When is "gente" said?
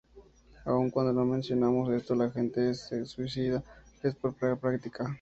2.31-2.71